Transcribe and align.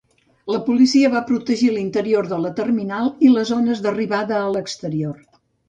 La 0.53 0.61
policia 0.69 1.11
va 1.15 1.21
protegir 1.31 1.69
l'interior 1.75 2.31
de 2.33 2.41
la 2.47 2.53
terminal 2.61 3.13
i 3.29 3.31
les 3.37 3.53
zones 3.55 3.87
d'arribada 3.87 4.43
a 4.43 4.51
l'exterior. 4.59 5.25